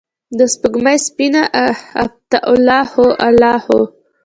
دسپوږمۍ 0.37 0.97
سپینه 1.07 1.41
عفته 2.03 2.37
الله 2.51 2.81
هو، 2.93 3.07
الله 3.27 3.55
هو 3.65 3.79